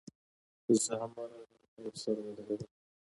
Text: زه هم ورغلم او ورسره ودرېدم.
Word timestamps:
زه 0.83 0.93
هم 1.01 1.11
ورغلم 1.17 1.61
او 1.73 1.81
ورسره 1.85 2.19
ودرېدم. 2.23 2.71